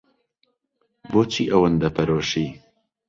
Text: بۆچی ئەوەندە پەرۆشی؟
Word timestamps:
بۆچی 1.11 1.43
ئەوەندە 1.51 1.89
پەرۆشی؟ 1.95 2.47